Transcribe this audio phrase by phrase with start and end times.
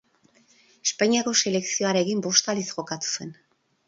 [0.85, 3.31] Espainiako selekzioarekin bost aldiz jokatu zuen.